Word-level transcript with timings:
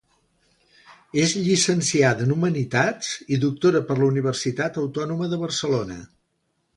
És 1.23 1.33
llicenciada 1.49 2.25
en 2.27 2.33
humanitats 2.35 3.11
i 3.37 3.41
doctora 3.43 3.81
per 3.91 3.99
la 3.99 4.07
Universitat 4.07 4.81
Autònoma 4.85 5.29
de 5.35 5.39
Barcelona. 5.43 5.99